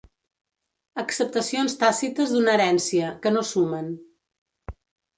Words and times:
Acceptacions 1.01 1.77
tàcites 1.85 2.35
d'una 2.39 2.57
herència, 2.57 3.13
que 3.27 3.37
no 3.39 3.47
sumen. 3.55 3.97